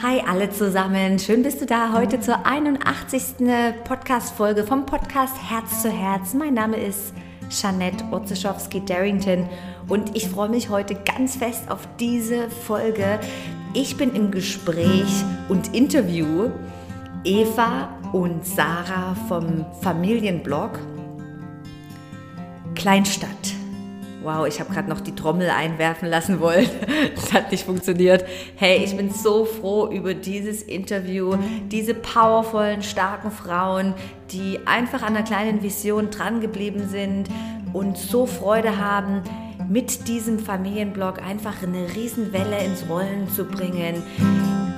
[0.00, 3.44] Hi alle zusammen, schön bist du da heute zur 81.
[3.82, 6.34] Podcast-Folge vom Podcast Herz zu Herz.
[6.34, 7.12] Mein Name ist
[7.50, 9.48] Janette Otzeschowski-Darrington
[9.88, 13.18] und ich freue mich heute ganz fest auf diese Folge.
[13.74, 16.52] Ich bin im Gespräch und Interview
[17.24, 20.78] Eva und Sarah vom Familienblog
[22.76, 23.57] Kleinstadt.
[24.28, 26.68] Wow, ich habe gerade noch die Trommel einwerfen lassen wollen.
[27.14, 28.26] Das hat nicht funktioniert.
[28.56, 31.36] Hey, ich bin so froh über dieses Interview,
[31.70, 33.94] diese powervollen, starken Frauen,
[34.30, 37.28] die einfach an einer kleinen Vision drangeblieben sind
[37.72, 39.22] und so Freude haben,
[39.66, 44.02] mit diesem Familienblog einfach eine Riesenwelle ins Rollen zu bringen.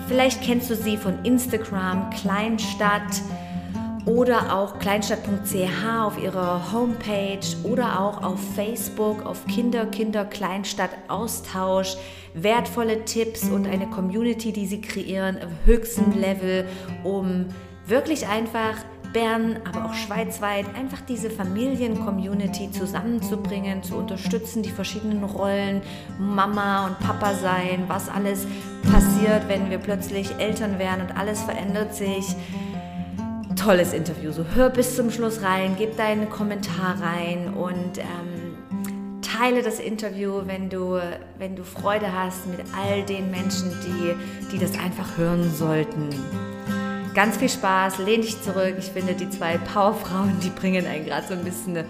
[0.06, 3.20] Vielleicht kennst du sie von Instagram, Kleinstadt
[4.06, 11.96] oder auch kleinstadt.ch auf ihrer Homepage oder auch auf Facebook auf Kinder, Kinder, Kleinstadt Austausch,
[12.34, 16.66] wertvolle Tipps und eine Community, die sie kreieren auf höchstem Level,
[17.04, 17.46] um
[17.86, 18.76] wirklich einfach
[19.12, 25.82] Bern, aber auch schweizweit einfach diese Familien-Community zusammenzubringen, zu unterstützen, die verschiedenen Rollen,
[26.18, 28.46] Mama und Papa sein, was alles
[28.90, 32.36] passiert, wenn wir plötzlich Eltern werden und alles verändert sich
[33.56, 34.32] tolles Interview.
[34.32, 40.42] So hör bis zum Schluss rein, gib deinen Kommentar rein und ähm, teile das Interview,
[40.46, 41.00] wenn du,
[41.38, 44.14] wenn du Freude hast mit all den Menschen, die,
[44.52, 46.08] die das einfach hören sollten.
[47.14, 48.76] Ganz viel Spaß, lehn dich zurück.
[48.78, 51.84] Ich finde, die zwei Powerfrauen, die bringen einen gerade so ein bisschen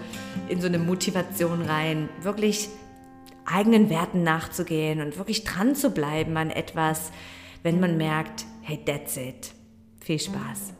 [0.48, 2.70] in so eine Motivation rein, wirklich
[3.44, 7.10] eigenen Werten nachzugehen und wirklich dran zu bleiben an etwas,
[7.62, 9.52] wenn man merkt, hey, that's it.
[10.00, 10.72] Viel Spaß.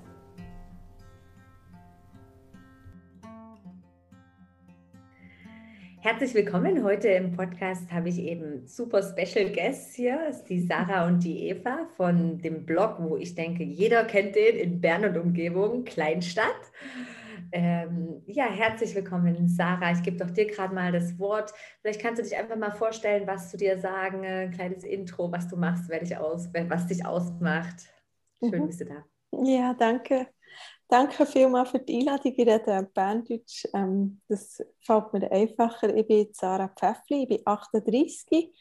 [6.03, 6.83] Herzlich willkommen.
[6.83, 10.19] Heute im Podcast habe ich eben super Special Guests hier.
[10.27, 14.35] Das ist die Sarah und die Eva von dem Blog, wo ich denke, jeder kennt
[14.35, 16.73] den in Bern und Umgebung, Kleinstadt.
[17.53, 19.93] Ähm, ja, herzlich willkommen, Sarah.
[19.93, 21.53] Ich gebe doch dir gerade mal das Wort.
[21.83, 25.49] Vielleicht kannst du dich einfach mal vorstellen, was zu dir sagen, ein kleines Intro, was
[25.49, 27.91] du machst, wer dich aus, was dich ausmacht.
[28.39, 28.67] Schön, mhm.
[28.69, 29.05] bist du da.
[29.45, 30.29] Ja, danke.
[30.91, 32.33] Danke vielmals für die Einladung.
[32.37, 33.65] Ich rede Berndeutsch.
[33.73, 35.95] Ähm, das fällt mir einfacher.
[35.95, 38.53] Ich bin Sarah Pfeffli, ich bin 38,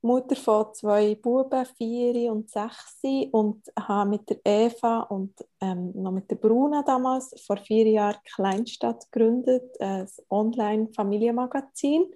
[0.00, 3.00] Mutter von zwei Buben, vier und sechs
[3.32, 8.16] und habe mit der Eva und ähm, noch mit der Bruna damals vor vier Jahren
[8.24, 12.06] Kleinstadt gegründet, ein Online-Familienmagazin.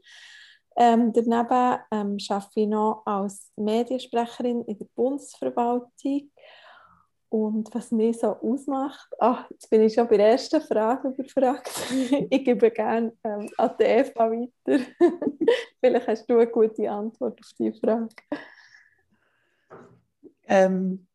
[0.77, 6.31] Ähm, daneben ähm, arbeite ich noch als Mediensprecherin in der Bundesverwaltung
[7.33, 11.71] und was mich so ausmacht, ach, jetzt bin ich schon bei der ersten Frage überfragt.
[12.31, 14.85] ich gebe gerne ähm, an die Eva weiter.
[15.81, 18.15] Vielleicht hast du eine gute Antwort auf diese Frage.
[20.45, 21.07] Ähm,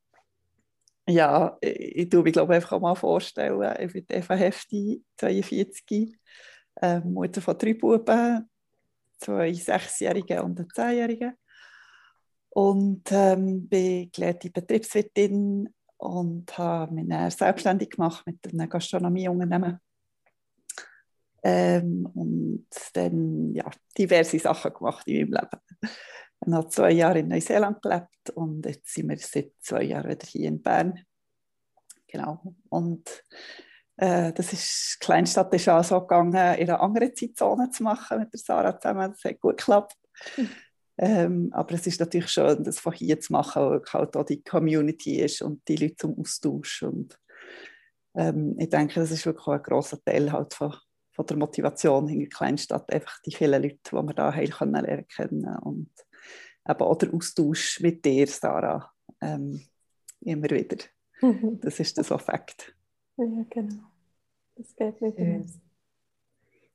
[1.07, 3.77] ja, ich, ich tue mich glaube einfach auch mal vorstellen.
[3.79, 6.17] Ich bin Eva Hefti, 42,
[6.81, 8.49] äh, Mutter von drei Buben,
[9.19, 11.37] zwei Sechsjährigen und einen Zehnjährigen.
[12.49, 19.79] Und ähm, bin gelehrte Betriebswirtin und habe mich dann selbstständig gemacht mit einem Gastronomieunternehmen.
[21.43, 25.99] Ähm, und dann ja, diverse Sachen gemacht in meinem Leben.
[26.45, 30.27] Ich habe zwei Jahre in Neuseeland gelebt und jetzt sind wir seit zwei Jahren wieder
[30.27, 31.03] hier in Bern.
[32.07, 32.55] Genau.
[32.69, 33.23] Und
[33.97, 38.19] äh, das ist, die Kleinstadt ist auch so gegangen, in einer anderen Zeitzone zu machen
[38.19, 39.11] mit der Sarah zusammen.
[39.11, 39.97] Das hat gut geklappt.
[40.37, 40.49] Mhm.
[40.97, 44.43] Ähm, aber es ist natürlich schön, das von hier zu machen, wo halt auch die
[44.43, 46.83] Community ist und die Leute zum Austausch.
[46.83, 47.19] Und
[48.15, 50.73] ähm, ich denke, das ist wirklich auch ein grosser Teil halt von,
[51.11, 54.85] von der Motivation in der Kleinstadt, einfach die vielen Leute, die wir da haben können
[54.85, 55.91] lernen können und
[56.67, 58.91] eben auch der Austausch mit dir, Sarah,
[59.21, 59.61] ähm,
[60.21, 60.77] immer wieder.
[61.61, 62.75] Das ist das Effekt.
[63.17, 63.83] Ja, genau.
[64.55, 65.59] Das geht nicht anders.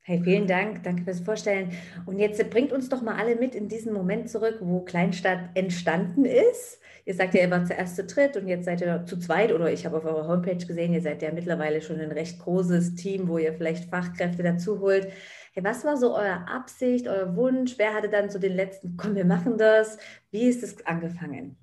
[0.05, 1.71] Hey, vielen Dank, danke fürs Vorstellen.
[2.05, 6.25] Und jetzt bringt uns doch mal alle mit in diesen Moment zurück, wo Kleinstadt entstanden
[6.25, 6.81] ist.
[7.05, 9.71] Ihr sagt ja, ihr wart zuerst zu dritt und jetzt seid ihr zu zweit oder
[9.71, 13.29] ich habe auf eurer Homepage gesehen, ihr seid ja mittlerweile schon ein recht großes Team,
[13.29, 15.07] wo ihr vielleicht Fachkräfte dazu holt.
[15.53, 17.75] Hey, was war so euer Absicht, euer Wunsch?
[17.77, 19.97] Wer hatte dann so den letzten, komm, wir machen das?
[20.31, 21.55] Wie ist es angefangen?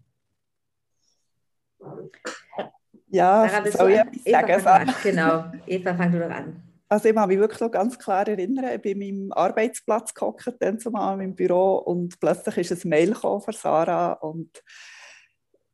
[3.09, 4.95] Ja, Sarah, bist soll du, ich Eva, sagen?
[5.03, 6.70] Genau, Eva, fang du doch an.
[6.93, 10.81] Also ich kann mich wirklich noch ganz klar erinnern, ich bin meinem Arbeitsplatz gehockt, dann
[10.81, 14.51] zumal meinem Büro und plötzlich ist ein Mail von Sarah und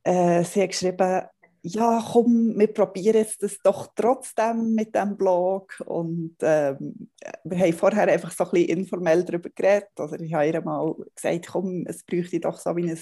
[0.04, 1.22] äh, sie hat geschrieben,
[1.62, 7.08] ja komm, wir probieren jetzt das doch trotzdem mit dem Blog und ähm,
[7.44, 10.94] wir haben vorher einfach so ein bisschen informell darüber geredet, also ich habe ihr mal
[11.14, 13.00] gesagt, komm, es bräuchte doch so wie ein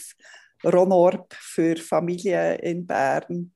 [0.65, 3.53] Ronorb für Familien in Bern.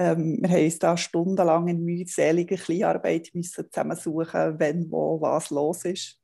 [0.00, 5.84] Ähm, wir haben uns da stundenlang in mühseliger Kleinarbeit müssen zusammensuchen, wenn, wo, was los
[5.84, 6.18] ist.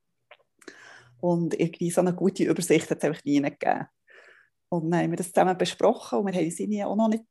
[1.20, 3.86] Und irgendwie so eine gute Übersicht hat es einfach nie gegeben.
[4.70, 7.24] Und dann haben wir das zusammen besprochen und wir haben sie auch noch nicht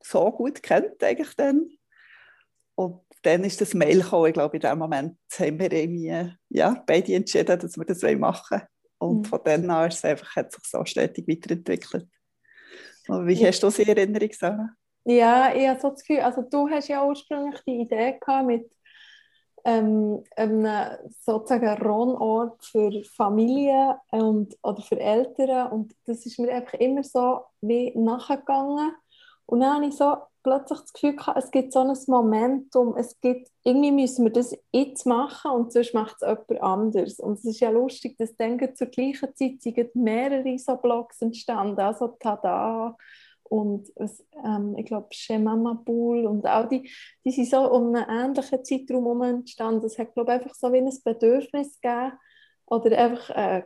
[0.00, 1.68] so gut kennt eigentlich dann.
[2.76, 4.28] Und dann ist das Mail gekommen.
[4.28, 8.60] Ich glaube, in dem Moment haben wir irgendwie, ja, beide entschieden, dass wir das machen
[8.60, 8.68] wollen.
[8.98, 9.24] Und mhm.
[9.24, 12.08] von dann an ist es einfach, hat sich so stetig weiterentwickelt.
[13.08, 13.48] Und wie ja.
[13.48, 14.70] hast du in Erinnerung, Sarah?
[15.04, 18.70] Ja, ich habe so das Gefühl, also du hast ja ursprünglich die Idee gehabt mit
[19.64, 20.66] ähm, einem
[21.20, 25.72] sozusagen Ronort für Familien oder für Eltern.
[25.72, 28.92] Und das ist mir einfach immer so wie nachgegangen.
[29.46, 33.20] Und dann habe ich so plötzlich das Gefühl gehabt, es gibt so ein Momentum, es
[33.20, 37.18] gibt, irgendwie müssen wir das jetzt machen und sonst macht es jemand anders.
[37.18, 41.80] Und es ist ja lustig, dass dann zur gleichen Zeit sind mehrere so Blogs entstanden,
[41.80, 42.96] also Tada
[43.50, 43.92] und
[44.44, 46.88] ähm, ich glaube Schemamabul und all die,
[47.24, 49.86] die sind so um einen ähnlichen Zeitraum entstanden.
[49.86, 52.12] Es hat glaube einfach so wie ein Bedürfnis gegeben
[52.66, 53.62] oder einfach äh,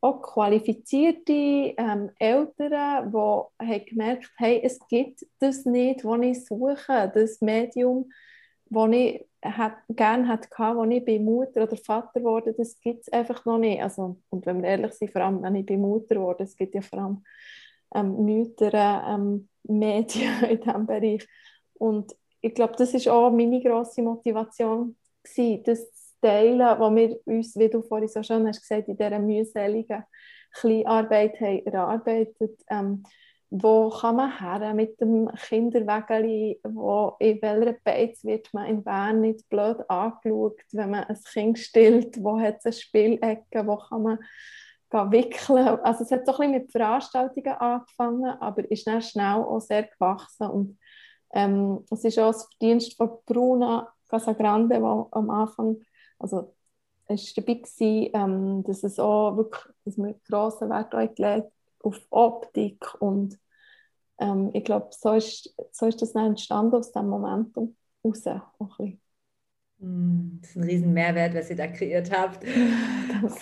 [0.00, 7.12] auch qualifizierte ähm, Eltern, die haben gemerkt hey, es gibt das nicht, was ich suche,
[7.14, 8.10] das Medium,
[8.68, 13.12] das ich hat, gerne hatte, als ich bei Mutter oder Vater wurde, das gibt es
[13.12, 13.80] einfach noch nicht.
[13.80, 16.74] Also, und wenn wir ehrlich sind, vor allem wenn ich bei Mutter wurde, es gibt
[16.74, 17.24] ja vor allem
[17.94, 21.26] ähm, Mütter, ähm, Medien in diesem Bereich.
[21.74, 25.90] Und ich glaube, das ist auch meine grosse Motivation, gewesen, das
[26.20, 30.04] teilen, wo wir uns, wie du vorhin so schön hast gesagt, in dieser mühseligen
[30.52, 32.60] Kleinarbeit haben erarbeitet.
[32.68, 33.02] Ähm,
[33.50, 39.20] wo kann man her mit dem Kinderwägeli, wo in welcher Beiz wird man in Bern
[39.20, 44.02] nicht blöd angeschaut, wenn man ein Kind stillt, wo hat es eine Spielecke, wo kann
[44.02, 44.18] man
[44.92, 45.66] wickeln.
[45.82, 49.84] Also es hat so ein bisschen mit Veranstaltungen angefangen, aber ist dann schnell auch sehr
[49.84, 50.78] gewachsen und
[51.32, 55.76] ähm, es ist auch das Verdienst von Bruna Casagrande, die am Anfang
[56.18, 56.54] also
[57.06, 61.52] war dabei, gewesen, ähm, dass es auch wirklich, dass wir grossen Wert gelegt
[61.82, 63.38] auf Optik und
[64.18, 68.24] ähm, ich glaube, so ist, so ist das dann entstanden aus diesem Momentum raus.
[69.80, 72.44] Das ist ein riesen Mehrwert, was ihr da kreiert habt.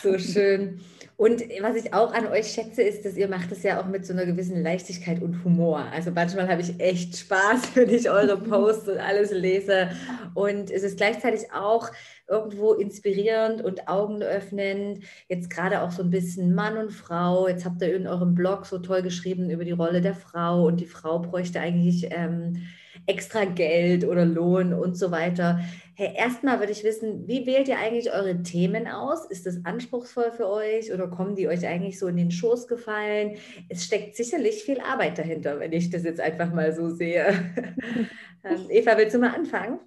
[0.02, 0.80] so schön.
[1.16, 4.06] Und was ich auch an euch schätze, ist, dass ihr macht es ja auch mit
[4.06, 5.84] so einer gewissen Leichtigkeit und Humor.
[5.92, 9.90] Also manchmal habe ich echt Spaß, wenn ich eure Posts und alles lese.
[10.34, 11.90] Und es ist gleichzeitig auch
[12.28, 15.00] irgendwo inspirierend und augenöffnend.
[15.28, 17.48] Jetzt gerade auch so ein bisschen Mann und Frau.
[17.48, 20.78] Jetzt habt ihr in eurem Blog so toll geschrieben über die Rolle der Frau und
[20.78, 22.62] die Frau bräuchte eigentlich ähm,
[23.06, 25.60] extra Geld oder Lohn und so weiter.
[26.00, 29.26] Hey, erstmal würde ich wissen, wie wählt ihr eigentlich eure Themen aus?
[29.28, 33.36] Ist das anspruchsvoll für euch oder kommen die euch eigentlich so in den Schoß gefallen?
[33.68, 37.34] Es steckt sicherlich viel Arbeit dahinter, wenn ich das jetzt einfach mal so sehe.
[38.44, 39.80] Ähm, Eva, willst du mal anfangen?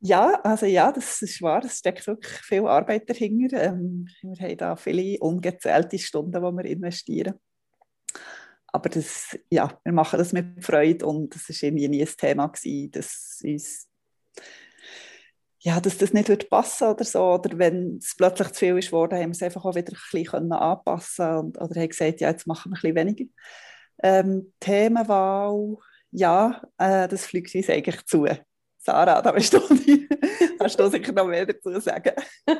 [0.00, 3.62] Ja, also ja, das ist wahr, es steckt wirklich viel Arbeit dahinter.
[3.62, 7.34] Ähm, wir haben da viele ungezählte Stunden, die wir investieren.
[8.68, 12.46] Aber das, ja, wir machen das mit Freude und es war irgendwie nie ein Thema,
[12.46, 13.89] gewesen, dass uns
[15.62, 17.22] ja, dass das nicht wird passen oder so.
[17.22, 19.98] Oder wenn es plötzlich zu viel ist geworden, haben wir es einfach auch wieder ein
[20.10, 23.24] bisschen anpassen und, oder haben gesagt, ja, jetzt machen wir ein bisschen weniger.
[24.02, 25.76] Ähm, Themenwahl,
[26.10, 28.26] ja, äh, das fliegt uns eigentlich zu.
[28.78, 30.08] Sarah, da bist du nicht.
[30.58, 32.12] Hast du sicher noch mehr dazu sagen?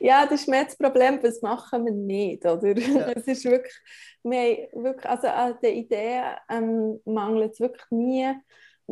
[0.00, 2.76] ja, das ist mehr das Problem, was machen wir nicht, oder?
[2.76, 3.08] Ja.
[3.14, 3.74] Es ist wirklich,
[4.22, 8.34] wir wirklich, also an den Ideen ähm, mangelt es wirklich nie.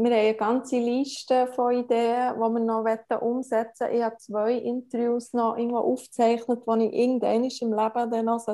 [0.01, 3.97] Wir haben eine ganze Liste von Ideen, die wir noch umsetzen wollen.
[3.97, 8.47] Ich habe zwei Interviews noch irgendwo aufgezeichnet, die ich irgendwann im Leben dann noch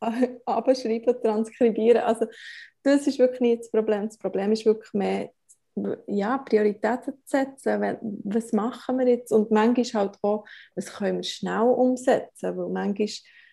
[0.46, 2.02] abschreiben, transkribieren.
[2.02, 2.26] Also
[2.84, 4.06] das ist wirklich nicht das Problem.
[4.06, 5.30] Das Problem ist wirklich mehr
[6.06, 7.98] ja, Prioritäten zu setzen.
[8.22, 9.32] Was machen wir jetzt?
[9.32, 10.44] Und manchmal halt auch,
[10.76, 12.56] was können wir schnell umsetzen?
[12.56, 13.08] Weil manchmal,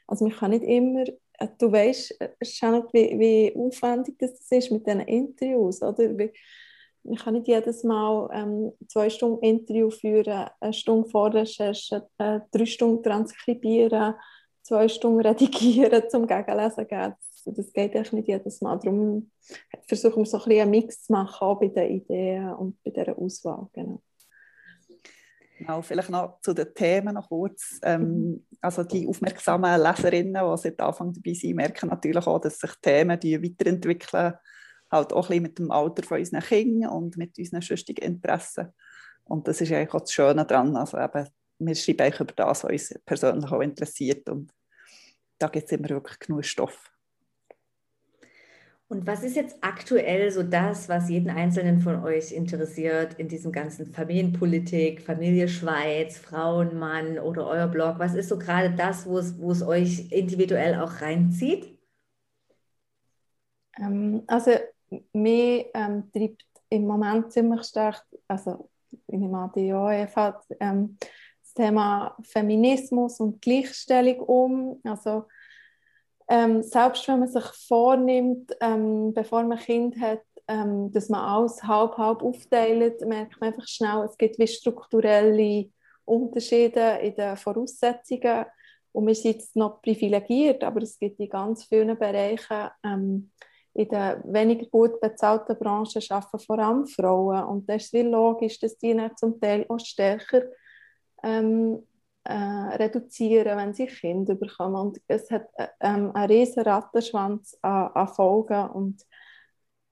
[0.06, 1.04] also man kann nicht immer,
[1.40, 6.16] äh, du weißt, Janet, wie, wie aufwendig das ist mit diesen Interviews, oder?
[6.16, 6.32] Wie,
[7.10, 12.66] man kann nicht jedes Mal ähm, zwei Stunden Interview führen, eine Stunde Vorrecherche, äh, drei
[12.66, 14.14] Stunden transkribieren,
[14.62, 17.16] zwei Stunden redigieren, zum Gegenlesen geben.
[17.46, 18.78] Das, das geht echt nicht jedes Mal.
[18.80, 19.32] Darum
[19.88, 22.92] versuchen wir so ein bisschen einen Mix zu machen, auch bei den Ideen und bei
[22.92, 23.68] dieser Auswahl.
[23.74, 24.02] Genau.
[25.58, 27.80] Genau, vielleicht noch zu den Themen noch kurz.
[27.84, 32.72] Ähm, also die aufmerksamen Leserinnen, die seit Anfang dabei sind, merken natürlich auch, dass sich
[32.82, 34.36] Themen die weiterentwickeln,
[34.92, 38.74] halt auch ein bisschen mit dem Alter von unseren Kindern und mit unseren sonstigen Interessen.
[39.26, 40.76] Und das ist eigentlich auch das Schöne daran.
[40.76, 41.28] Also eben,
[41.60, 44.52] wir schreiben eigentlich über das, was uns persönlich auch interessiert und
[45.38, 46.92] da gibt es immer wirklich genug Stoff.
[48.90, 53.52] Und was ist jetzt aktuell so das, was jeden Einzelnen von euch interessiert in diesem
[53.52, 58.00] ganzen Familienpolitik, Familie Schweiz, Frauen, Mann oder euer Blog?
[58.00, 61.78] Was ist so gerade das, wo es, wo es euch individuell auch reinzieht?
[63.78, 64.54] Ähm, also
[65.14, 68.70] mich ähm, treibt im Moment ziemlich stark, also
[69.08, 70.98] in dem ADOF hat ähm,
[71.42, 74.80] das Thema Feminismus und Gleichstellung um.
[74.84, 75.26] Also
[76.28, 81.22] ähm, selbst wenn man sich vornimmt, ähm, bevor man ein Kind hat, ähm, dass man
[81.22, 85.70] alles halb halb aufteilt, merkt man einfach schnell, es gibt wie strukturelle
[86.06, 88.46] Unterschiede in den Voraussetzungen
[88.92, 93.32] und wir sind jetzt noch privilegiert, aber es gibt in ganz vielen Bereichen ähm,
[93.74, 97.44] in den weniger gut bezahlten Branchen arbeiten vor allem Frauen.
[97.46, 100.44] Und das ist wie logisch, dass die dann zum Teil auch stärker
[101.24, 101.86] ähm,
[102.24, 104.76] äh, reduzieren, wenn sie Kinder bekommen.
[104.76, 108.70] Und es hat äh, ähm, einen riesen Rattenschwanz an, an Folgen.
[108.70, 109.02] Und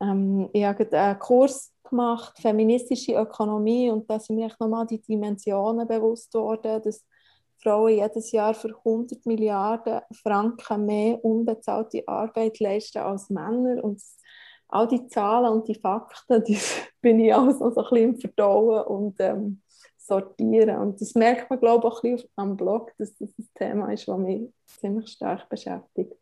[0.01, 5.87] ähm, ich habe einen Kurs gemacht, feministische Ökonomie, und da sind mir nochmal die Dimensionen
[5.87, 7.05] bewusst worden, dass
[7.67, 13.83] Frauen jedes Jahr für 100 Milliarden Franken mehr unbezahlte Arbeit leisten als Männer.
[13.83, 14.01] Und
[14.69, 16.57] all die Zahlen und die Fakten, die
[17.01, 19.61] bin ich alles noch so ein bisschen im Verdauen und ähm,
[19.97, 20.77] sortieren.
[20.77, 24.07] Und das merkt man, glaube ich, auch ein am Blog, dass das ein Thema ist,
[24.07, 26.15] das mich ziemlich stark beschäftigt.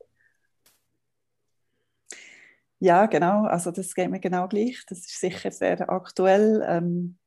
[2.79, 3.43] Ja, genau.
[3.45, 4.83] Also das geht mir genau gleich.
[4.89, 6.63] Das ist sicher sehr aktuell.
[6.67, 7.17] Ähm,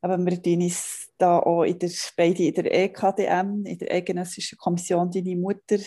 [0.00, 5.10] aber wir uns da auch in der, beide in der EKDM, in der Eidgenössischen Kommission
[5.10, 5.78] Deine Mutter,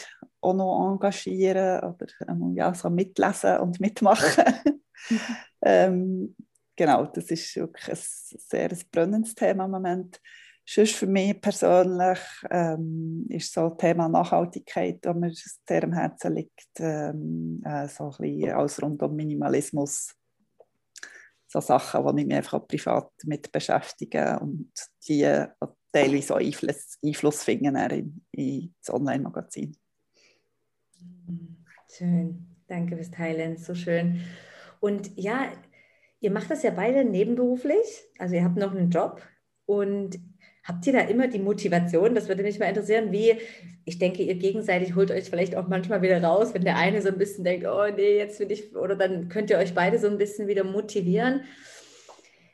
[0.41, 4.45] auch noch engagieren oder ähm, ja, so mitlesen und mitmachen.
[5.09, 5.19] Mhm.
[5.61, 6.35] ähm,
[6.75, 10.21] genau, das ist wirklich ein sehr ein brennendes Thema im Moment.
[10.67, 16.33] Sonst für mich persönlich ähm, ist so das Thema Nachhaltigkeit, das mir sehr am Herzen
[16.33, 20.15] liegt, ähm, äh, so ein bisschen als rund um Minimalismus
[21.61, 24.71] so Sachen, die ich mich einfach privat mit beschäftige und
[25.07, 25.45] die
[25.91, 29.75] teilweise auch Einfluss, Einfluss finden in, in das Online-Magazin.
[31.89, 34.21] Schön, danke fürs Teilen, so schön.
[34.81, 35.51] Und ja,
[36.19, 39.21] ihr macht das ja beide nebenberuflich, also ihr habt noch einen Job
[39.65, 40.19] und
[40.65, 42.15] Habt ihr da immer die Motivation?
[42.15, 43.37] Das würde mich mal interessieren, wie,
[43.85, 47.09] ich denke, ihr gegenseitig holt euch vielleicht auch manchmal wieder raus, wenn der eine so
[47.09, 50.07] ein bisschen denkt, oh nee, jetzt will ich, oder dann könnt ihr euch beide so
[50.07, 51.41] ein bisschen wieder motivieren.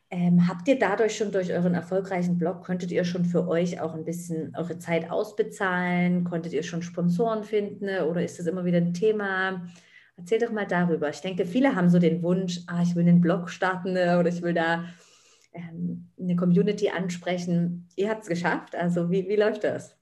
[0.10, 3.94] Ähm, habt ihr dadurch schon durch euren erfolgreichen Blog, konntet ihr schon für euch auch
[3.94, 6.26] ein bisschen eure Zeit ausbezahlen?
[6.26, 9.66] Konntet ihr schon Sponsoren finden oder ist das immer wieder ein Thema?
[10.18, 11.10] Erzähl doch mal darüber.
[11.10, 14.42] Ich denke, viele haben so den Wunsch, ah, ich will einen Blog starten oder ich
[14.42, 14.84] will da
[15.54, 17.88] ähm, eine Community ansprechen.
[17.96, 18.76] Ihr habt es geschafft.
[18.76, 19.98] Also wie, wie läuft das?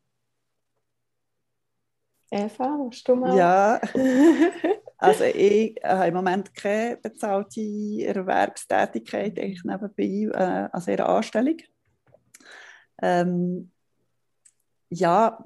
[2.32, 3.36] Eva, mal?
[3.36, 3.82] Ja,
[4.98, 7.62] also ich habe im Moment keine bezahlte
[8.06, 11.58] Erwerbstätigkeit eigentlich nebenbei, äh, also ihrer Anstellung.
[13.02, 13.72] Ähm,
[14.90, 15.44] ja,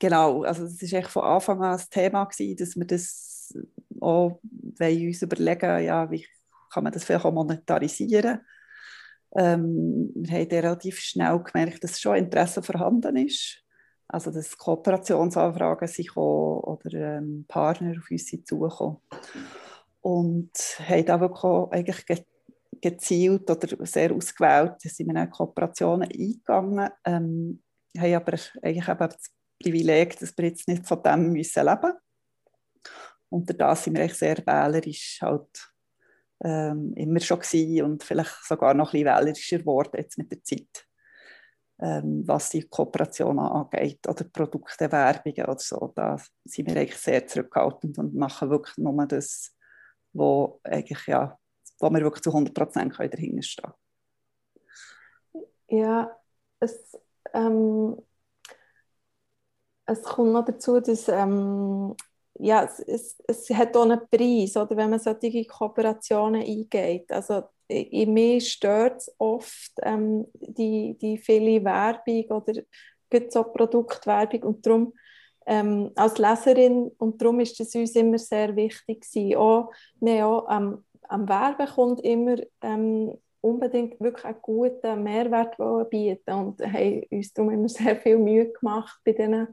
[0.00, 3.56] genau, also das war von Anfang an das Thema, gewesen, dass wir das
[4.00, 6.26] auch uns überlegen, ja, wie
[6.72, 8.40] kann man das vielleicht auch monetarisieren
[9.36, 13.62] ähm, wir haben relativ schnell gemerkt, dass schon Interesse vorhanden ist.
[14.08, 18.98] Also, dass Kooperationsanfragen sind oder ähm, Partner auf uns zugekommen.
[20.00, 22.24] Und haben da wirklich eigentlich ge
[22.82, 26.88] gezielt oder sehr ausgewählt sind wir in Kooperationen eingegangen.
[27.04, 27.62] Ähm,
[27.98, 29.30] haben aber eigentlich eben das
[29.62, 31.98] Privileg, dass wir jetzt nicht von dem müssen leben müssen.
[33.28, 35.72] Und da sind wir eigentlich sehr wählerisch halt
[36.42, 40.42] ähm, immer schon gewesen und vielleicht sogar noch ein bisschen wählerischer geworden jetzt mit der
[40.42, 40.86] Zeit,
[41.80, 45.92] ähm, was die Kooperation angeht oder Produktewerbungen oder so.
[45.94, 49.54] Da sind wir eigentlich sehr zurückhaltend und machen wirklich nur das,
[50.12, 51.38] wo, eigentlich, ja,
[51.78, 53.72] wo wir wirklich zu 100 Prozent dahinter stehen
[55.68, 56.16] Ja,
[56.58, 56.98] es,
[57.32, 57.96] ähm,
[59.86, 61.94] es kommt noch dazu, dass ähm,
[62.42, 67.10] ja, es, es, es, hat auch einen Preis, oder, wenn man solche Kooperationen eingeht.
[67.12, 72.62] Also in mir stört es oft ähm, die, die viele Werbung oder
[73.28, 74.92] so Produktwerbung und darum
[75.46, 79.36] ähm, als Leserin und darum ist es uns immer sehr wichtig gewesen.
[79.36, 85.56] Auch, wir auch am, am Werben kommt immer ähm, unbedingt wirklich einen guten Mehrwert
[85.90, 89.48] bieten und haben uns darum immer sehr viel Mühe gemacht bei diesen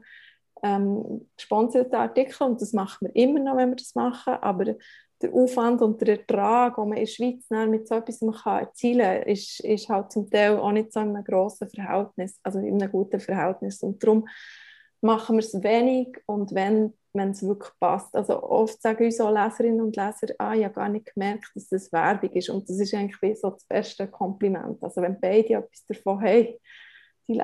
[0.62, 4.76] ähm, gesponserte Artikel und das machen wir immer noch, wenn wir das machen, aber
[5.20, 9.28] der Aufwand und der Ertrag, den man in der Schweiz mit so etwas erzielen kann,
[9.28, 12.92] ist, ist halt zum Teil auch nicht so in einem grossen Verhältnis, also in einem
[12.92, 14.28] guten Verhältnis und darum
[15.00, 18.14] machen wir es wenig und wenn, wenn es wirklich passt.
[18.14, 21.92] Also oft sagen unsere Leserinnen und Leser, ah, ich habe gar nicht gemerkt, dass das
[21.92, 22.50] Werbung ist.
[22.50, 24.82] Und das ist eigentlich so das beste Kompliment.
[24.82, 26.48] Also wenn beide etwas davon haben,
[27.28, 27.40] die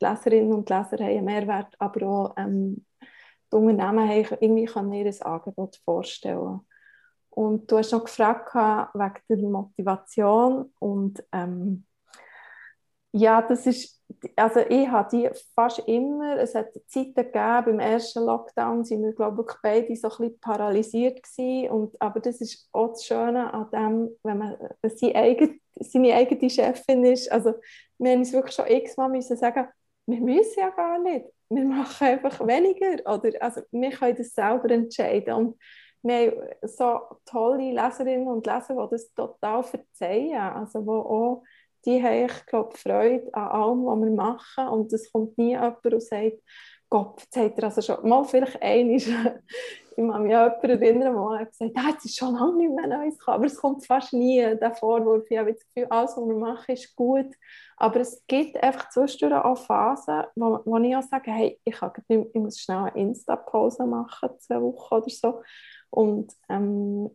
[0.00, 2.84] Leserinnen und Leser haben einen Mehrwert, aber auch ähm,
[3.52, 6.60] die Unternehmen haben irgendwie können ihr Angebot vorstellen.
[7.30, 11.84] Und du hast noch gefragt wegen der Motivation und ähm,
[13.12, 14.00] ja, das ist,
[14.36, 19.12] also ich habe die fast immer, es hat Zeiten gegeben, beim ersten Lockdown sind wir,
[19.12, 21.70] glaube ich, beide so ein bisschen paralysiert gewesen.
[21.70, 26.50] Und, aber das ist auch das Schöne an dem, wenn man seine eigene, seine eigene
[26.50, 27.30] Chefin ist.
[27.32, 27.54] Also
[27.98, 29.68] wir haben uns wirklich schon x-mal müssen sagen,
[30.06, 33.00] wir müssen ja gar nicht, wir machen einfach weniger.
[33.12, 35.34] Oder, also wir können das selber entscheiden.
[35.34, 35.58] Und
[36.02, 36.32] wir haben
[36.62, 41.42] so tolle Leserinnen und Leser, die das total verzeihen, also wo auch
[41.84, 44.68] die haben, ich glaube, Freude an allem, was wir machen.
[44.68, 46.38] Und es kommt nie jemand und sagt,
[46.90, 51.38] Gott, jetzt hat er also schon mal vielleicht einmal, ich kann mich an jemanden erinnern,
[51.38, 53.36] der gesagt ah, jetzt ist schon lange nicht mehr Neues gekommen.
[53.36, 55.24] Aber es kommt fast nie, der Vorwurf.
[55.30, 57.32] Ich habe das Gefühl, alles, was wir machen, ist gut.
[57.76, 61.92] Aber es gibt einfach zwischendurch auch Phasen, wo, wo ich auch sage, hey, ich, kann
[62.08, 65.42] nicht, ich muss schnell eine Insta-Pause machen, zwei Wochen oder so.
[65.90, 67.10] Und ähm,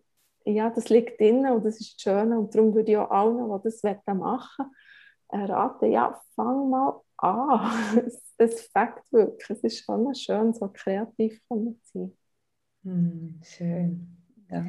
[0.46, 3.64] ja, das liegt drin und das ist schön und darum würde ich auch allen, die
[3.64, 4.72] das machen wollen,
[5.32, 8.12] raten, ja, fang mal an.
[8.38, 12.12] es fängt wirklich, es ist schon schön, so kreativ zu sein.
[12.84, 14.08] Hm, schön.
[14.50, 14.66] Ja.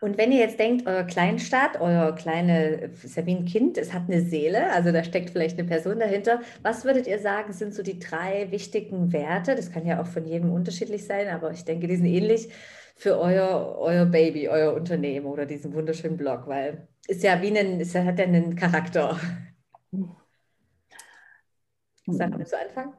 [0.00, 4.92] Und wenn ihr jetzt denkt, euer Kleinstadt, euer kleine Sabine-Kind, es hat eine Seele, also
[4.92, 9.12] da steckt vielleicht eine Person dahinter, was würdet ihr sagen, sind so die drei wichtigen
[9.12, 9.54] Werte?
[9.54, 12.48] Das kann ja auch von jedem unterschiedlich sein, aber ich denke, die sind ähnlich
[12.96, 17.80] für euer, euer Baby, euer Unternehmen oder diesen wunderschönen Blog, weil ist ja wie ein,
[17.80, 19.18] ist, hat ja einen Charakter.
[22.06, 22.94] Sag mal zu Anfang.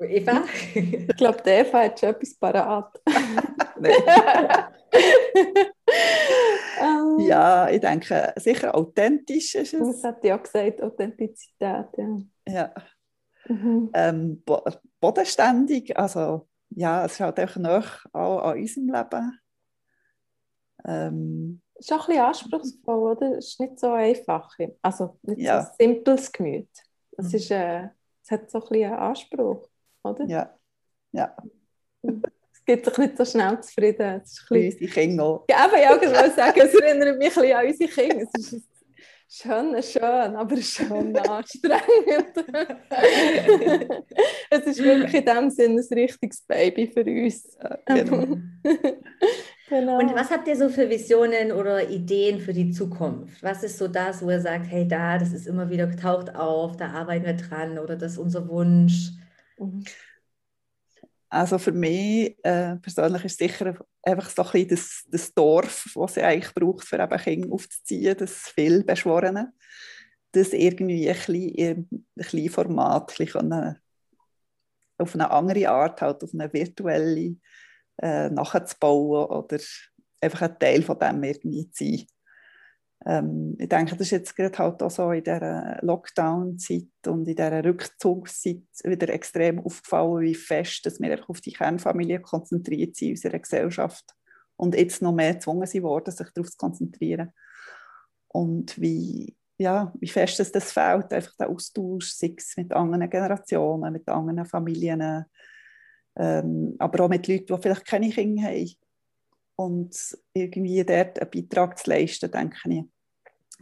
[0.00, 0.44] Eva?
[0.74, 3.02] Ich glaube, der Eva hat schon etwas parat.
[6.78, 7.20] Ähm.
[7.20, 9.80] ja, ich denke, sicher authentisch ist es.
[9.80, 11.86] Das hat ja gesagt, Authentizität.
[11.96, 12.18] Ja.
[12.46, 12.74] ja.
[13.48, 13.90] Mhm.
[13.94, 14.42] Ähm,
[15.00, 19.40] bodenständig, also ja, es ist halt einfach noch auch an unserem Leben.
[20.84, 23.38] Ähm, ist auch ein bisschen anspruchsvoll, oder?
[23.38, 24.56] Es ist nicht so einfach.
[24.82, 25.62] Also nicht ja.
[25.62, 26.68] so ein simples Gemüt.
[27.16, 27.34] Es, mhm.
[27.34, 27.88] ist, äh,
[28.22, 29.68] es hat so ein bisschen einen Anspruch,
[30.02, 30.24] oder?
[30.26, 30.54] Ja.
[31.12, 31.36] ja.
[32.02, 34.22] Es gibt sich nicht so schnell zufrieden.
[34.22, 34.72] Es ist ein bisschen...
[34.72, 35.44] Unsere Kinder.
[35.48, 38.28] Ja, aber ich wollte sagen, es erinnert mich ein bisschen an unsere Kinder.
[38.34, 38.66] Es ist
[39.28, 42.44] Schön, schön, aber schön anstrengend.
[44.50, 47.58] es ist wirklich in dem Sinne ein richtiges Baby für uns.
[47.86, 48.38] Genau.
[49.68, 49.98] genau.
[49.98, 53.42] Und was habt ihr so für Visionen oder Ideen für die Zukunft?
[53.42, 56.76] Was ist so das, wo ihr sagt, hey, da, das ist immer wieder getaucht auf,
[56.76, 59.10] da arbeiten wir dran oder das ist unser Wunsch?
[59.58, 59.84] Mhm.
[61.28, 66.14] Also für mich äh, persönlich ist sicher einfach so ein bisschen das, das Dorf, das
[66.14, 69.52] sie eigentlich braucht, für eben Kinder aufzuziehen, das viel Beschworene,
[70.32, 73.76] das irgendwie ein bisschen in einem Format ein bisschen
[74.98, 77.36] auf eine andere Art, halt auf eine virtuelle
[77.98, 79.58] äh, nachzubauen oder
[80.20, 82.06] einfach ein Teil von dem irgendwie zu sein.
[83.04, 87.36] Ähm, ich denke, das ist jetzt gerade halt auch so in dieser Lockdown-Zeit und in
[87.36, 93.14] dieser Rückzugszeit wieder extrem aufgefallen, wie fest dass wir auf die Kernfamilie konzentriert sind in
[93.14, 94.04] unserer Gesellschaft
[94.56, 97.32] und jetzt noch mehr gezwungen sind worden, sich darauf zu konzentrieren.
[98.28, 103.08] Und wie, ja, wie fest dass das fehlt, einfach der Austausch, sei es mit anderen
[103.08, 105.26] Generationen, mit anderen Familien,
[106.16, 108.76] ähm, aber auch mit Leuten, die vielleicht keine Kinder haben.
[109.56, 112.84] Und irgendwie dort einen Beitrag zu leisten, denke ich,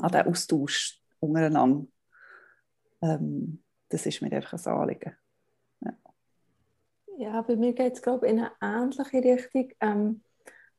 [0.00, 1.86] an den Austausch untereinander.
[3.02, 5.16] Ähm, das ist mir einfach ein Anliegen.
[7.16, 9.70] Ja, bei mir geht es, glaube ich, in eine ähnliche Richtung.
[9.80, 10.22] Ähm,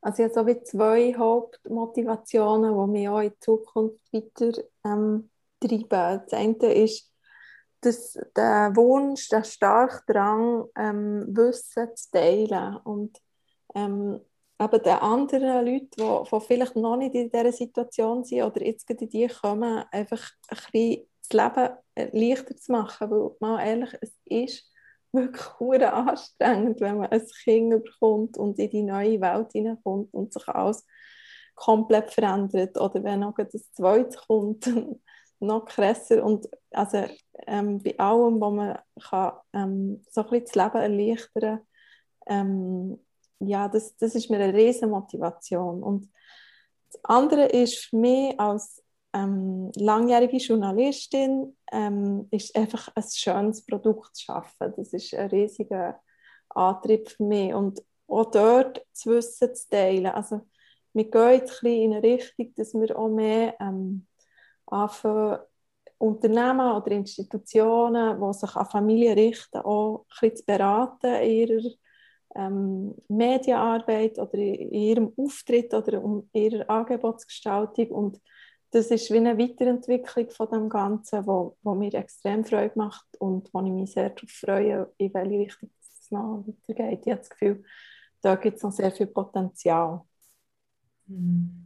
[0.02, 5.88] also ich habe so zwei Hauptmotivationen, die mich auch in Zukunft weiter ähm, treiben.
[5.88, 7.10] Das eine ist,
[7.80, 13.18] dass der Wunsch, der starke Drang, ähm, Wissen zu teilen und
[13.74, 14.20] ähm,
[14.58, 18.88] eben den anderen Leuten, die, die vielleicht noch nicht in dieser Situation sind oder jetzt
[18.90, 21.76] in die kommen, einfach ein bisschen das Leben
[22.12, 23.10] leichter zu machen.
[23.10, 24.72] Weil, mal ehrlich, es ist
[25.12, 30.48] wirklich anstrengend, wenn man ein Kind bekommt und in die neue Welt hineinkommt und sich
[30.48, 30.84] alles
[31.54, 32.78] komplett verändert.
[32.78, 34.70] Oder wenn noch das Zweite kommt,
[35.40, 36.24] noch krasser.
[36.24, 37.04] Und also,
[37.46, 41.66] ähm, bei allem, was man kann, ähm, so ein bisschen das Leben erleichtern kann,
[42.26, 43.06] ähm,
[43.38, 45.82] ja, das, das ist mir eine riesige Motivation.
[45.82, 46.10] Und
[46.92, 54.16] das andere ist für mich als ähm, langjährige Journalistin, ähm, ist einfach ein schönes Produkt
[54.16, 54.72] zu schaffen.
[54.76, 56.00] Das ist ein riesiger
[56.48, 57.54] Antrieb für mich.
[57.54, 60.06] Und auch dort das Wissen zu teilen.
[60.06, 60.42] Also,
[60.92, 64.06] wir gehen jetzt ein in eine Richtung, dass wir auch mehr ähm,
[64.66, 65.40] anfangen,
[65.98, 71.70] Unternehmen oder Institutionen, die sich an Familien richten, auch ein bisschen zu beraten in ihrer
[72.34, 77.88] ähm, Medienarbeit oder in ihrem Auftritt oder in ihrer Angebotsgestaltung.
[77.88, 78.20] Und
[78.70, 83.48] das ist wie eine Weiterentwicklung von dem Ganzen, wo, wo mir extrem Freude macht und
[83.54, 87.00] wo ich mich sehr darauf freue, in welche Richtung es noch weitergeht.
[87.04, 87.64] Ich habe das Gefühl,
[88.20, 90.02] da gibt es noch sehr viel Potenzial.
[91.08, 91.65] Hm.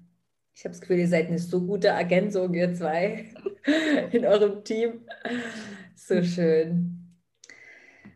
[0.60, 3.24] Ich habe das Gefühl, ihr seid eine so gute Ergänzung, ihr zwei,
[4.12, 5.06] in eurem Team.
[5.94, 7.16] So schön.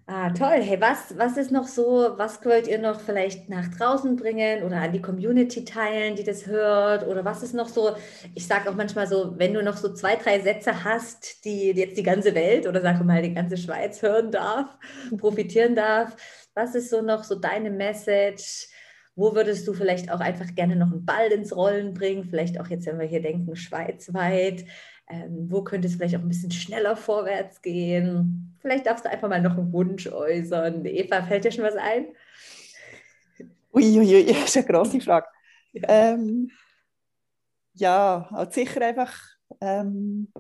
[0.07, 0.61] Ah, toll.
[0.61, 4.83] Hey, was, was ist noch so, was wollt ihr noch vielleicht nach draußen bringen oder
[4.83, 7.07] an die Community teilen, die das hört?
[7.07, 7.97] Oder was ist noch so,
[8.35, 11.97] ich sage auch manchmal so, wenn du noch so zwei, drei Sätze hast, die jetzt
[11.97, 14.69] die ganze Welt oder sage mal die ganze Schweiz hören darf,
[15.17, 16.15] profitieren darf,
[16.53, 18.69] was ist so noch so deine Message?
[19.17, 22.25] Wo würdest du vielleicht auch einfach gerne noch einen Ball ins Rollen bringen?
[22.25, 24.65] Vielleicht auch jetzt, wenn wir hier denken, schweizweit.
[25.09, 28.57] Ähm, wo könnte es vielleicht auch ein bisschen schneller vorwärts gehen?
[28.61, 30.85] Vielleicht darfst du einfach mal noch einen Wunsch äußern.
[30.87, 32.07] Eva, fällt dir schon was ein?
[33.73, 35.27] Uiuiui, das ist eine grosse Frage.
[35.73, 36.51] Ja, ähm,
[37.75, 39.15] ja also sicher einfach,
[39.61, 40.33] ähm,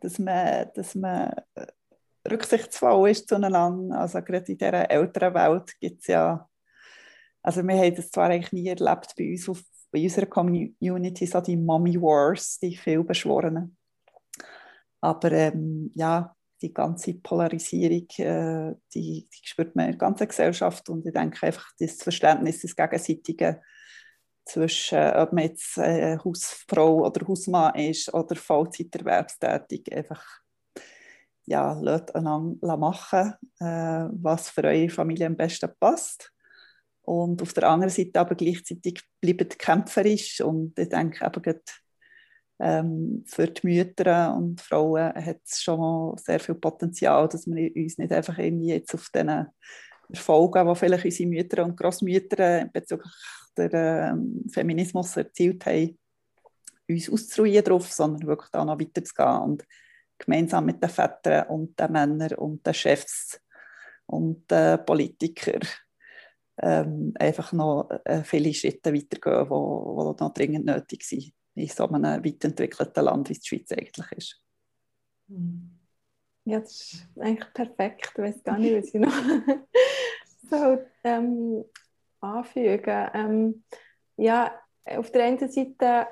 [0.00, 1.32] dass, man, dass man
[2.28, 3.98] rücksichtsvoll ist zueinander.
[3.98, 6.48] Also gerade in dieser älteren Welt gibt es ja,
[7.46, 11.40] also wir haben das zwar eigentlich nie erlebt bei uns auf, bei unserer Community, so
[11.40, 13.76] die Mommy Wars, die viel beschworenen.
[15.00, 20.88] Aber ähm, ja, die ganze Polarisierung, äh, die, die, spürt man in der ganzen Gesellschaft
[20.88, 23.58] und ich denke einfach, das Verständnis des Gegenseitigen
[24.44, 30.24] zwischen, äh, ob man jetzt äh, Hausfrau oder Hausmann ist oder Vollzeiterwerbstätig, einfach
[31.44, 36.32] ja, lasst einander machen, äh, was für eure Familie am besten passt.
[37.06, 40.40] Und auf der anderen Seite aber gleichzeitig bleibt kämpferisch.
[40.40, 41.62] Und ich denke eben gerade,
[42.58, 47.98] ähm, für die Mütter und Frauen hat es schon sehr viel Potenzial, dass wir uns
[47.98, 49.46] nicht einfach irgendwie jetzt auf den
[50.08, 53.12] Erfolgen, die vielleicht unsere Mütter und Großmütter bezüglich
[53.56, 55.96] der ähm, Feminismus erzielt haben,
[56.88, 59.64] uns auszuruhen darauf, sondern wirklich da noch weiterzugehen und
[60.18, 63.40] gemeinsam mit den Vätern und den Männern und den Chefs
[64.06, 65.60] und den Politikern
[66.58, 72.24] ähm, einfach noch äh, viele Schritte weitergehen, die noch dringend nötig sind in so einem
[72.24, 74.42] weit entwickelten Land, wie die Schweiz eigentlich ist.
[75.28, 75.70] Hm.
[76.44, 78.12] Ja, das ist eigentlich perfekt.
[78.12, 79.12] Ich weiß gar nicht, was ich noch
[80.50, 81.64] so, ähm,
[82.20, 83.64] anfügen ähm,
[84.16, 86.06] Ja, auf der einen Seite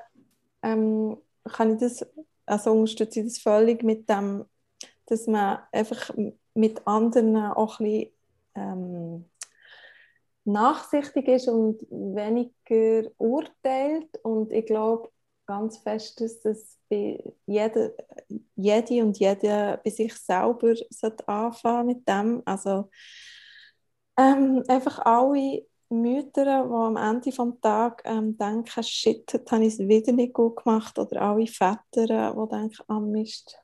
[0.61, 2.05] ähm, kann ich das,
[2.45, 4.45] also unterstütze ich das völlig mit dem,
[5.05, 6.11] dass man einfach
[6.53, 8.11] mit anderen auch ein bisschen
[8.55, 9.25] ähm,
[10.45, 14.17] nachsichtig ist und weniger urteilt.
[14.23, 15.09] Und ich glaube,
[15.45, 17.95] ganz fest, dass das bei jede
[18.27, 20.73] und jeder bei sich selber
[21.25, 22.41] anfangen mit dem.
[22.45, 22.89] Also
[24.17, 29.73] ähm, einfach alle Mütter, die am Ende des Tages ähm, denken, shit, jetzt habe ich
[29.73, 30.97] es wieder nicht gut gemacht.
[30.97, 33.57] Oder alle Väter, die denken, ah Mist,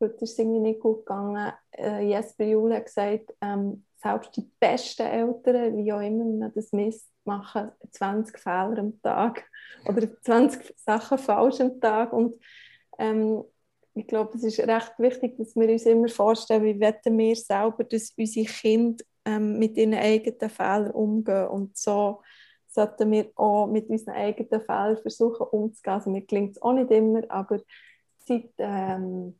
[0.00, 1.52] heute ist es irgendwie nicht gut gegangen.
[1.72, 6.72] Äh, Jesper Jule hat gesagt, ähm, selbst die besten Eltern, wie auch immer man das
[6.72, 9.48] misst, machen 20 Fehler am Tag
[9.88, 12.12] oder 20 Sachen falsch am Tag.
[12.12, 12.34] Und
[12.98, 13.44] ähm,
[13.94, 17.84] ich glaube, es ist recht wichtig, dass wir uns immer vorstellen, wie wollen wir selber,
[17.84, 21.46] dass unsere Kinder ähm, mit ihren eigenen Fehlern umgehen.
[21.48, 22.22] Und so
[22.68, 25.94] sollten wir auch mit unseren eigenen Fehlern versuchen umzugehen.
[25.94, 27.60] Also mir gelingt es auch nicht immer, aber
[28.26, 29.38] seid ähm,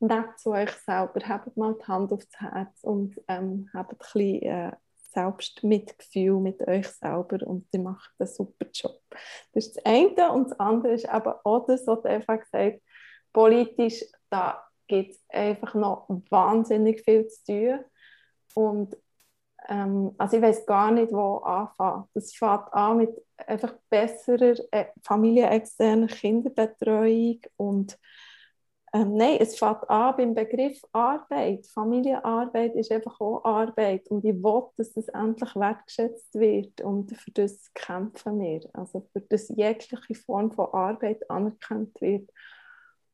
[0.00, 4.42] nett zu euch selber, habt mal die Hand aufs Herz und ähm, habt ein bisschen
[4.42, 4.72] äh,
[5.12, 9.00] Selbstmitgefühl mit euch selber und ihr macht einen super Job.
[9.52, 10.32] Das ist das eine.
[10.32, 12.80] Und das andere ist aber auch das, was Eva gesagt
[13.32, 17.84] politisch, da gibt es einfach noch wahnsinnig viel zu tun.
[18.54, 18.96] Und
[19.68, 22.04] ähm, also ich weiß gar nicht, wo anfangen.
[22.14, 27.98] Das fängt an mit einfach besserer äh, familienexterner Kinderbetreuung und
[28.96, 31.66] ähm, nein, es fängt an beim Begriff Arbeit.
[31.66, 37.30] Familienarbeit ist einfach auch Arbeit und ich will, dass das endlich wertgeschätzt wird und für
[37.32, 38.60] das kämpfen wir.
[38.72, 42.30] Also für das jegliche Form von Arbeit anerkannt wird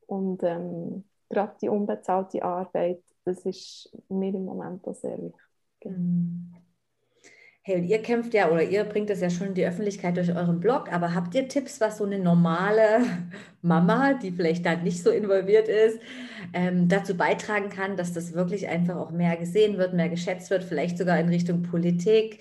[0.06, 5.36] und ähm, gerade die unbezahlte Arbeit, das ist mir im Moment auch sehr wichtig.
[5.84, 6.61] Mhm.
[7.64, 10.34] Hey, und ihr kämpft ja oder ihr bringt das ja schon in die Öffentlichkeit durch
[10.34, 13.04] euren Blog, aber habt ihr Tipps, was so eine normale
[13.62, 16.00] Mama, die vielleicht da nicht so involviert ist,
[16.54, 20.64] ähm, dazu beitragen kann, dass das wirklich einfach auch mehr gesehen wird, mehr geschätzt wird,
[20.64, 22.40] vielleicht sogar in Richtung Politik?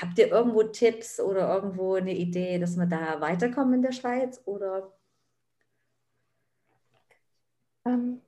[0.00, 4.42] Habt ihr irgendwo Tipps oder irgendwo eine Idee, dass wir da weiterkommen in der Schweiz?
[4.46, 4.92] Oder?
[7.86, 8.20] Ähm,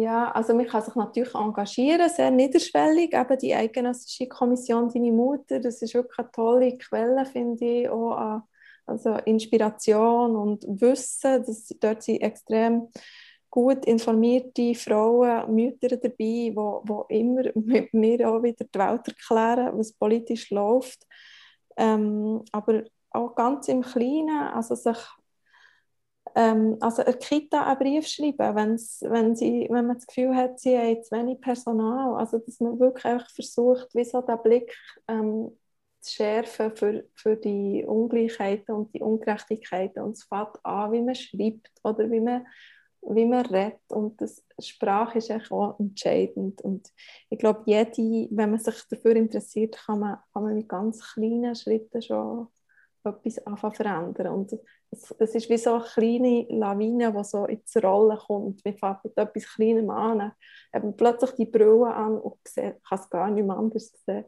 [0.00, 3.12] ja, also man kann sich natürlich engagieren, sehr niederschwellig.
[3.12, 8.42] Eben die Eidgenössische Kommission Deine Mutter, das ist wirklich eine tolle Quelle, finde ich, auch
[8.86, 11.44] also Inspiration und Wissen.
[11.46, 12.88] Das, dort sind extrem
[13.50, 16.54] gut informierte Frauen, Mütter dabei, die
[17.08, 21.06] immer mit mir auch wieder die Welt erklären, was politisch läuft.
[21.76, 24.98] Ähm, aber auch ganz im Kleinen, also sich
[26.34, 30.58] ähm, also eine Kita einen Brief schreiben, wenn's, wenn, sie, wenn man das Gefühl hat,
[30.58, 32.16] sie haben zu wenig Personal.
[32.16, 34.76] Also dass man wirklich versucht, wie so den Blick
[35.08, 35.56] ähm,
[36.00, 40.02] zu schärfen für, für die Ungleichheiten und die Ungerechtigkeiten.
[40.02, 42.46] Und es fängt an, wie man schreibt oder wie man,
[43.02, 43.80] wie man redet.
[43.88, 46.60] Und das Sprache ist auch entscheidend.
[46.62, 46.92] Und
[47.30, 51.54] ich glaube, jede, wenn man sich dafür interessiert, kann man, kann man mit ganz kleinen
[51.54, 52.48] Schritten schon
[53.04, 54.34] etwas anfangen verändern.
[54.34, 54.52] Und
[55.18, 58.64] es, ist wie so eine kleine Lawine, die so ins Rollen kommt.
[58.64, 60.32] Man fängt mit etwas Kleinem an,
[60.74, 64.24] eben plötzlich die Brille an und kann es gar nicht mehr anders sehen.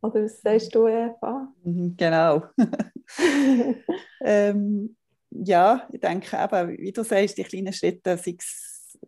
[0.00, 1.52] Oder was sagst du, Eva?
[1.64, 2.44] Mhm, genau.
[4.20, 4.96] ähm,
[5.30, 8.98] ja, ich denke eben, wie du sagst, die kleinen Schritte, sei es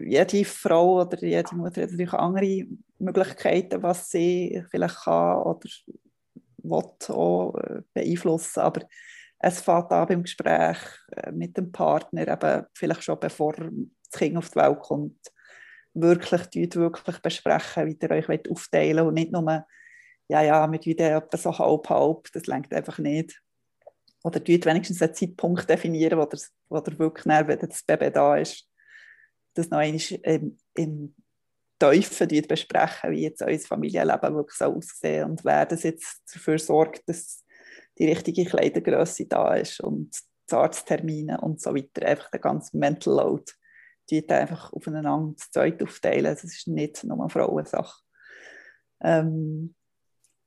[0.00, 2.66] jede Frau oder jede Mutter hat natürlich andere
[2.98, 5.68] Möglichkeiten, was sie vielleicht kann oder
[6.62, 8.60] will auch äh, beeinflussen.
[8.60, 8.82] Aber
[9.44, 10.78] es fängt an beim Gespräch
[11.16, 15.18] äh, mit dem Partner, eben vielleicht schon bevor das Kind auf die Welt kommt,
[15.94, 19.66] wirklich, wirklich besprechen, wie ihr euch aufteilen wollt und nicht nur,
[20.28, 23.42] ja, ja, mit wieder so halb, halb, das längt einfach nicht.
[24.22, 28.70] Oder wenigstens einen Zeitpunkt definieren, wo ihr, wo ihr wirklich, wenn das Baby da ist,
[29.54, 31.14] das noch einmal im, im
[31.80, 37.02] Tiefen besprechen, wie jetzt unser Familienleben wirklich so aussehen und wer das jetzt dafür sorgt,
[37.08, 37.41] dass
[37.98, 40.16] die richtige Kleidergröße da ist und
[40.50, 42.06] Arzttermine und so weiter.
[42.06, 43.44] Einfach der ganze Mental Load,
[44.10, 46.24] die einfach aufeinander zu zweit aufteilen.
[46.24, 48.02] Das ist nicht nur eine Frauensache.
[49.02, 49.74] Ähm,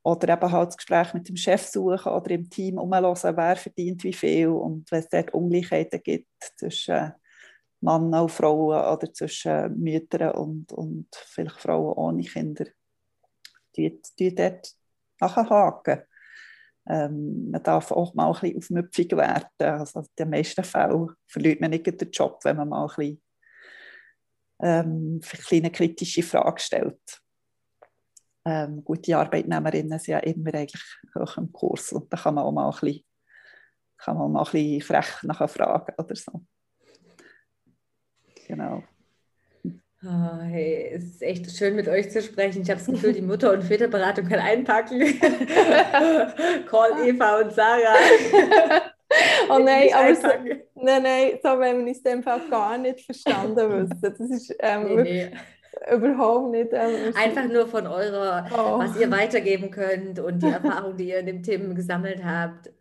[0.03, 4.03] oder eben halt das Gespräch mit dem Chef suchen oder im Team umhören, wer verdient
[4.03, 7.13] wie viel und wenn es dort Ungleichheiten gibt zwischen
[7.81, 12.65] Männer und Frauen oder zwischen Müttern und, und vielleicht Frauen ohne Kinder,
[13.75, 14.75] die, die dort
[15.19, 16.03] nachhaken.
[16.87, 19.47] Ähm, man darf auch mal ein bisschen aufmüpfig werden.
[19.59, 23.21] Also in den meisten Fällen verliert man nicht den Job, wenn man mal ein bisschen
[24.61, 25.21] ähm,
[25.51, 27.21] eine kritische Frage stellt.
[28.47, 30.83] Ähm, gute Arbeitnehmerinnen sind ja immer eigentlich
[31.17, 33.03] hoch im Kurs und da kann man auch mal ein bisschen,
[33.97, 36.45] kann man mal ein bisschen frech nachher fragen oder so.
[38.47, 38.83] Genau.
[40.07, 42.61] Oh, hey, es ist echt schön mit euch zu sprechen.
[42.61, 44.99] Ich habe das Gefühl, die Mutter- und Väterberatung kann einpacken.
[46.69, 47.95] Call Eva und Sarah.
[49.49, 50.27] oh nein, aber so,
[50.75, 53.55] nein, nein, so wenn wir uns dem Fall gar nicht verstanden
[53.89, 53.99] wissen.
[53.99, 55.95] Das ist ähm, nee, nee.
[55.95, 56.69] überhaupt nicht.
[56.71, 58.77] Ähm, Einfach nur von eurer, oh.
[58.77, 62.71] was ihr weitergeben könnt und die Erfahrung, die ihr in dem Thema gesammelt habt.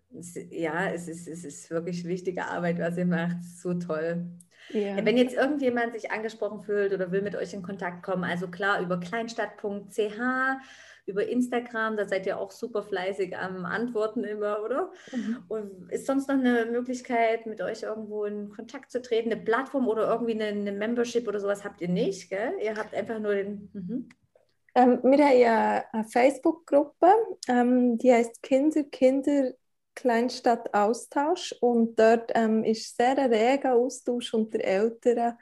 [0.51, 3.43] Ja, es ist, es ist wirklich wichtige Arbeit, was ihr macht.
[3.45, 4.27] So toll.
[4.71, 5.05] Ja.
[5.05, 8.81] Wenn jetzt irgendjemand sich angesprochen fühlt oder will mit euch in Kontakt kommen, also klar
[8.81, 10.21] über kleinstadt.ch,
[11.07, 14.91] über Instagram, da seid ihr auch super fleißig am Antworten immer, oder?
[15.13, 15.45] Mhm.
[15.49, 19.31] Und ist sonst noch eine Möglichkeit, mit euch irgendwo in Kontakt zu treten?
[19.31, 22.55] Eine Plattform oder irgendwie eine, eine Membership oder sowas habt ihr nicht, gell?
[22.63, 23.71] Ihr habt einfach nur den.
[23.75, 24.09] Mhm.
[24.77, 27.13] Ähm, wir haben eine Facebook-Gruppe,
[27.49, 29.53] ähm, die heißt Kinder, Kinder
[29.95, 35.39] Kleinstadt-Austausch und dort ähm, ist sehr ein reger Austausch unter Eltern,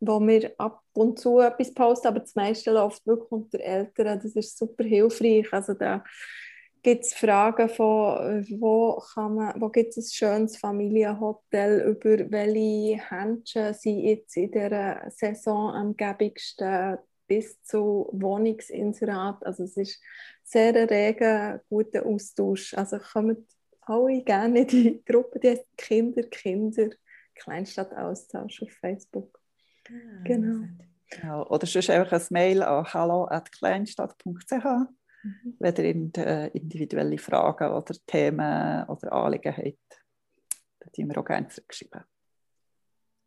[0.00, 4.20] wo wir ab und zu etwas posten, aber das meiste läuft wirklich unter Eltern.
[4.22, 5.52] Das ist super hilfreich.
[5.52, 6.02] Also da
[6.82, 13.02] gibt es Fragen von, wo, kann man, wo gibt es ein schönes Familienhotel, über welche
[13.10, 19.44] Händchen sind jetzt in dieser Saison am gäbigsten, bis zu Wohnungsinserat.
[19.46, 20.00] Also es ist
[20.42, 22.74] sehr ein reger, guter Austausch.
[22.74, 23.46] Also kommt
[23.90, 26.90] alle gerne in die Gruppe, die heißt Kinder, Kinder,
[27.34, 29.40] Kleinstadt-Austausch auf Facebook.
[29.88, 30.66] Ah, genau.
[31.22, 35.56] Ja, oder sonst einfach ein Mail an hallo.kleinstadt.ch, mhm.
[35.58, 35.76] wenn
[36.14, 40.04] ihr äh, individuelle Fragen oder Themen oder Anliegen habt.
[40.78, 41.48] Da tun wir auch gerne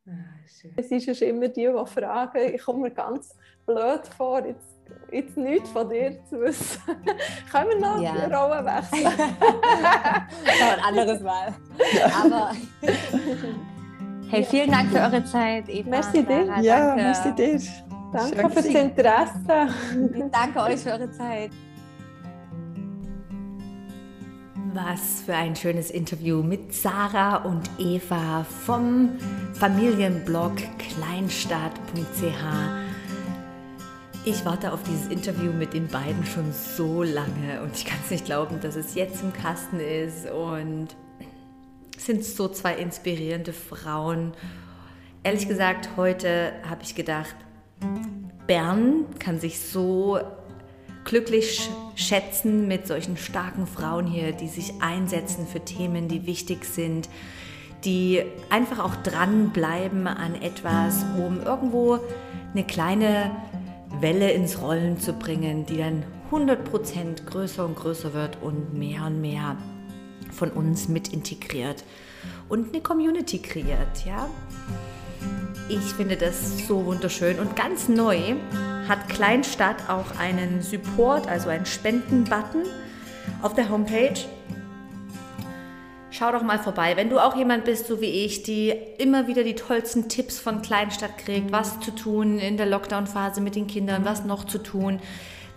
[0.04, 0.74] zurückschreiben.
[0.78, 3.36] es ist schon immer die, die fragen, ich komme mir ganz
[3.66, 4.76] blöd vor, jetzt,
[5.12, 6.82] jetzt nichts von dir zu wissen.
[7.52, 8.14] Können wir noch ja.
[8.14, 9.08] die Rolle wechseln?
[10.46, 11.54] ein anderes Mal.
[12.24, 12.52] Aber
[14.30, 15.90] hey, vielen Dank für eure Zeit, Eva.
[15.90, 16.58] Merci dir.
[16.62, 17.60] Ja, merci dir.
[18.12, 19.68] Danke Schön fürs Interesse.
[20.32, 21.52] Danke euch für eure Zeit.
[24.74, 29.10] Was für ein schönes Interview mit Sarah und Eva vom
[29.54, 32.24] Familienblog kleinstadt.ch.
[34.26, 38.10] Ich warte auf dieses Interview mit den beiden schon so lange und ich kann es
[38.10, 40.88] nicht glauben, dass es jetzt im Kasten ist und
[41.96, 44.34] es sind so zwei inspirierende Frauen.
[45.22, 47.36] Ehrlich gesagt, heute habe ich gedacht,
[48.48, 50.20] Bern kann sich so
[51.06, 57.10] glücklich schätzen mit solchen starken Frauen hier, die sich einsetzen für Themen, die wichtig sind,
[57.86, 62.00] die einfach auch dranbleiben an etwas, um irgendwo
[62.54, 63.32] eine kleine
[64.00, 69.22] Welle ins Rollen zu bringen, die dann 100% größer und größer wird und mehr und
[69.22, 69.58] mehr
[70.32, 71.84] von uns mit integriert
[72.50, 74.30] und eine Community kreiert, ja.
[75.70, 78.36] Ich finde das so wunderschön und ganz neu
[78.88, 82.64] hat Kleinstadt auch einen Support, also einen Spenden-Button
[83.42, 84.20] auf der Homepage.
[86.10, 89.44] Schau doch mal vorbei, wenn du auch jemand bist, so wie ich, die immer wieder
[89.44, 94.06] die tollsten Tipps von Kleinstadt kriegt, was zu tun in der Lockdown-Phase mit den Kindern,
[94.06, 95.00] was noch zu tun,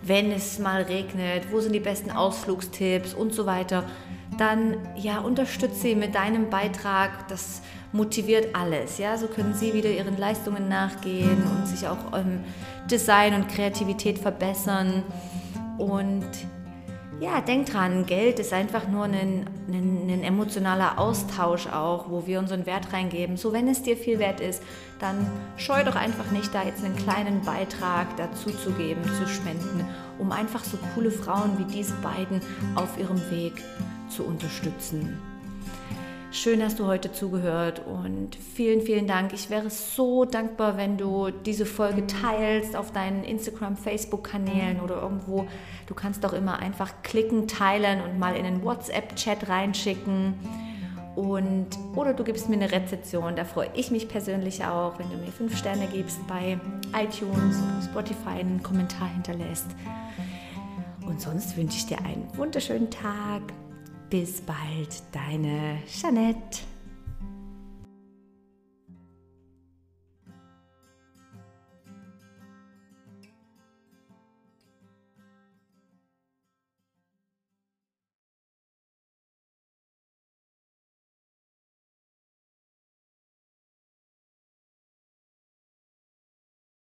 [0.01, 3.83] wenn es mal regnet, wo sind die besten Ausflugstipps und so weiter,
[4.37, 7.27] dann ja, unterstütze sie mit deinem Beitrag.
[7.27, 8.97] Das motiviert alles.
[8.97, 9.17] Ja?
[9.17, 12.43] So können sie wieder ihren Leistungen nachgehen und sich auch im
[12.89, 15.03] Design und Kreativität verbessern.
[15.77, 16.25] Und
[17.19, 22.37] ja, denk dran, Geld ist einfach nur ein, ein, ein, emotionaler Austausch auch, wo wir
[22.37, 23.37] unseren Wert reingeben.
[23.37, 24.61] So, wenn es dir viel wert ist,
[24.99, 29.83] dann scheu doch einfach nicht, da jetzt einen kleinen Beitrag dazu zu geben, zu spenden,
[30.19, 32.39] um einfach so coole Frauen wie diese beiden
[32.75, 33.53] auf ihrem Weg
[34.09, 35.17] zu unterstützen.
[36.37, 39.33] Schön hast du heute zugehört und vielen, vielen Dank.
[39.33, 45.47] Ich wäre so dankbar, wenn du diese Folge teilst auf deinen Instagram, Facebook-Kanälen oder irgendwo.
[45.87, 50.35] Du kannst doch immer einfach klicken, teilen und mal in einen WhatsApp-Chat reinschicken.
[51.15, 55.17] Und, oder du gibst mir eine Rezession, da freue ich mich persönlich auch, wenn du
[55.17, 56.59] mir fünf Sterne gibst bei
[56.93, 59.65] iTunes oder Spotify, einen Kommentar hinterlässt.
[61.03, 63.41] Und sonst wünsche ich dir einen wunderschönen Tag.
[64.09, 66.63] Bis bald, deine Jeanette.